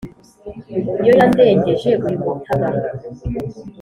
[1.05, 2.67] yo yandengeje uyu mutaga